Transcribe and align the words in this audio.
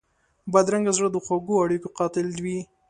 بدرنګه 0.53 0.91
زړه 0.97 1.09
د 1.11 1.17
خوږو 1.25 1.55
اړیکو 1.65 1.89
قاتل 1.97 2.27
وي 2.43 2.59